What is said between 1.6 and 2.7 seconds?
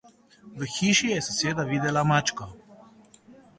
je videla mačko.